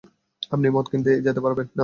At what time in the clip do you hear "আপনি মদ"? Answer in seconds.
0.51-0.85